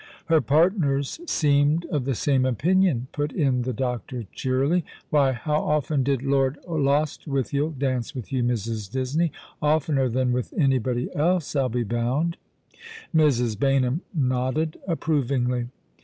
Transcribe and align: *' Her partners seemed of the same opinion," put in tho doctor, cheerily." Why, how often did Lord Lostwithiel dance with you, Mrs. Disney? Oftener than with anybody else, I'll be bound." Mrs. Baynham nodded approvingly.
*' 0.17 0.25
Her 0.25 0.41
partners 0.41 1.19
seemed 1.27 1.85
of 1.91 2.05
the 2.05 2.15
same 2.15 2.43
opinion," 2.43 3.05
put 3.11 3.31
in 3.31 3.61
tho 3.61 3.71
doctor, 3.71 4.23
cheerily." 4.33 4.83
Why, 5.11 5.31
how 5.33 5.61
often 5.63 6.01
did 6.01 6.23
Lord 6.23 6.57
Lostwithiel 6.67 7.77
dance 7.77 8.15
with 8.15 8.33
you, 8.33 8.41
Mrs. 8.43 8.91
Disney? 8.91 9.31
Oftener 9.61 10.09
than 10.09 10.31
with 10.33 10.55
anybody 10.57 11.15
else, 11.15 11.55
I'll 11.55 11.69
be 11.69 11.83
bound." 11.83 12.37
Mrs. 13.15 13.55
Baynham 13.57 13.99
nodded 14.11 14.79
approvingly. 14.87 15.67